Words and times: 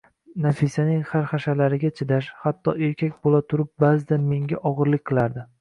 Nafisaning 0.43 1.03
harhashalariga 1.09 1.91
chidash, 2.01 2.31
hatto, 2.47 2.75
erkak 2.87 3.15
bo`la 3.27 3.45
turib 3.53 3.71
ba`zida 3.85 4.23
menga 4.33 4.65
og`irlik 4.73 5.07
qilardi 5.13 5.47